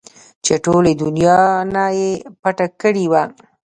چې 0.45 0.53
ټولې 0.65 0.91
دونيا 1.01 1.39
نه 1.73 1.85
يې 1.97 2.11
پټه 2.41 2.67
کړې 2.81 3.05
وه. 3.11 3.23